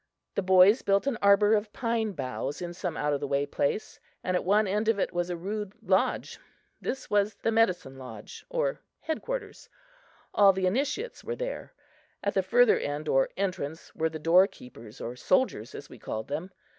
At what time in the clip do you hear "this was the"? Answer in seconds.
6.81-7.51